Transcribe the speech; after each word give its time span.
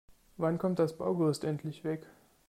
Wann 0.37 0.57
kommt 0.57 0.79
das 0.79 0.97
Baugerüst 0.97 1.43
endlich 1.43 1.83
weg? 1.83 2.07